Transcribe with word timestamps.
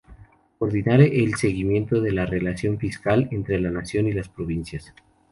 Coordinar 0.57 0.99
el 1.01 1.35
seguimiento 1.35 2.01
de 2.01 2.11
la 2.11 2.25
relación 2.25 2.79
fiscal 2.79 3.27
entre 3.29 3.59
la 3.61 3.69
Nación 3.69 4.07
y 4.07 4.13
las 4.13 4.29
provincias. 4.29 4.95